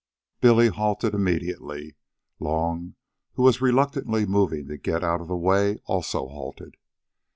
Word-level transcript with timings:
Billy 0.39 0.69
halted 0.69 1.13
immediately. 1.13 1.93
Long, 2.39 2.95
who 3.33 3.43
was 3.43 3.61
reluctantly 3.61 4.25
moving 4.25 4.67
to 4.69 4.77
get 4.77 5.03
out 5.03 5.21
of 5.21 5.27
the 5.27 5.37
way, 5.37 5.77
also 5.85 6.27
halted. 6.27 6.73